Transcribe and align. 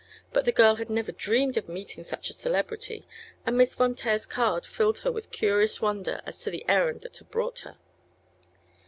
But 0.33 0.45
the 0.45 0.51
girl 0.51 0.77
had 0.77 0.89
never 0.89 1.11
dreamed 1.11 1.57
of 1.57 1.69
meeting 1.69 2.03
such 2.03 2.31
a 2.31 2.33
celebrity, 2.33 3.05
and 3.45 3.55
Miss 3.55 3.75
Von 3.75 3.93
Taer's 3.93 4.25
card 4.25 4.65
filled 4.65 4.97
her 5.05 5.11
with 5.11 5.29
curious 5.29 5.79
wonder 5.79 6.21
as 6.25 6.41
to 6.41 6.49
the 6.49 6.65
errand 6.67 7.01
that 7.01 7.15
had 7.17 7.29
brought 7.29 7.59
her. 7.59 7.77